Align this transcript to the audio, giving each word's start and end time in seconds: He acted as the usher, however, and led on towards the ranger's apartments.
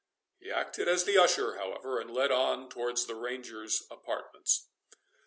He 0.39 0.49
acted 0.49 0.87
as 0.87 1.03
the 1.05 1.19
usher, 1.19 1.57
however, 1.59 1.99
and 1.99 2.09
led 2.09 2.31
on 2.31 2.69
towards 2.69 3.05
the 3.05 3.13
ranger's 3.13 3.83
apartments. 3.91 4.67